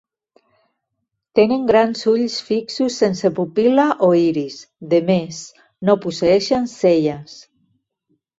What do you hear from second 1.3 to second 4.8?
Tenen grans ulls fixos sense pupil·la o iris,